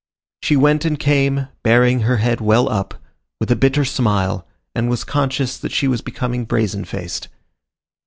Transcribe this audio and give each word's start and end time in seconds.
She 0.41 0.55
went 0.55 0.83
and 0.83 0.97
came, 0.97 1.49
bearing 1.61 1.99
her 1.99 2.17
head 2.17 2.41
well 2.41 2.67
up, 2.67 2.95
with 3.39 3.51
a 3.51 3.55
bitter 3.55 3.85
smile, 3.85 4.47
and 4.73 4.89
was 4.89 5.03
conscious 5.03 5.59
that 5.59 5.71
she 5.71 5.87
was 5.87 6.01
becoming 6.01 6.43
brazen 6.43 6.85
faced. 6.85 7.27